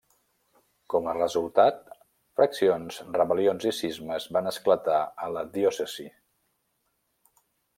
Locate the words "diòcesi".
5.59-6.09